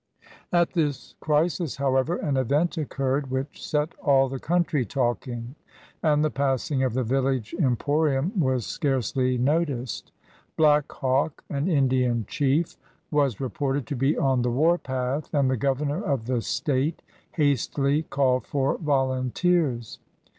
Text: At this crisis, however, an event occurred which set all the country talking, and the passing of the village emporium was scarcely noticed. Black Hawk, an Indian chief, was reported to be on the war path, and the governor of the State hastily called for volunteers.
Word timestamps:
At 0.51 0.71
this 0.71 1.13
crisis, 1.19 1.75
however, 1.75 2.15
an 2.17 2.35
event 2.35 2.75
occurred 2.75 3.29
which 3.29 3.63
set 3.63 3.93
all 4.01 4.29
the 4.29 4.39
country 4.39 4.83
talking, 4.83 5.53
and 6.01 6.25
the 6.25 6.31
passing 6.31 6.81
of 6.83 6.95
the 6.95 7.03
village 7.03 7.53
emporium 7.61 8.31
was 8.39 8.65
scarcely 8.65 9.37
noticed. 9.37 10.11
Black 10.57 10.91
Hawk, 10.91 11.43
an 11.51 11.67
Indian 11.67 12.25
chief, 12.27 12.77
was 13.11 13.39
reported 13.39 13.85
to 13.85 13.95
be 13.95 14.17
on 14.17 14.41
the 14.41 14.49
war 14.49 14.79
path, 14.79 15.31
and 15.35 15.51
the 15.51 15.55
governor 15.55 16.03
of 16.03 16.25
the 16.25 16.41
State 16.41 17.03
hastily 17.33 18.01
called 18.01 18.47
for 18.47 18.79
volunteers. 18.79 19.99